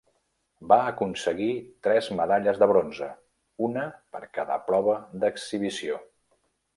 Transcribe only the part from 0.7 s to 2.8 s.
Va aconseguir tres medalles de